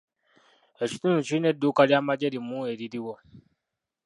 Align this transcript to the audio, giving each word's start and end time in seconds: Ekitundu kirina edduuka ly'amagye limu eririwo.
Ekitundu 0.83 1.19
kirina 1.27 1.47
edduuka 1.51 1.81
ly'amagye 1.89 2.27
limu 2.33 2.59
eririwo. 2.71 3.13